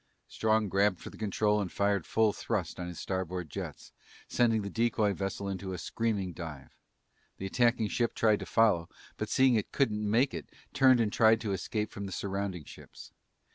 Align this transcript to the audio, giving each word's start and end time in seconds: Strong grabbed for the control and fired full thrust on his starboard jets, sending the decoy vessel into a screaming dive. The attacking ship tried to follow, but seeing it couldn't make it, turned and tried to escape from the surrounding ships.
Strong 0.27 0.67
grabbed 0.67 0.99
for 0.99 1.11
the 1.11 1.17
control 1.19 1.61
and 1.61 1.71
fired 1.71 2.07
full 2.07 2.33
thrust 2.33 2.79
on 2.79 2.87
his 2.87 2.99
starboard 2.99 3.51
jets, 3.51 3.91
sending 4.27 4.63
the 4.63 4.69
decoy 4.71 5.13
vessel 5.13 5.47
into 5.47 5.73
a 5.73 5.77
screaming 5.77 6.33
dive. 6.33 6.75
The 7.37 7.45
attacking 7.45 7.89
ship 7.89 8.15
tried 8.15 8.39
to 8.39 8.47
follow, 8.47 8.89
but 9.17 9.29
seeing 9.29 9.53
it 9.53 9.71
couldn't 9.71 10.09
make 10.09 10.33
it, 10.33 10.49
turned 10.73 11.01
and 11.01 11.13
tried 11.13 11.39
to 11.41 11.53
escape 11.53 11.91
from 11.91 12.07
the 12.07 12.11
surrounding 12.11 12.63
ships. 12.63 13.11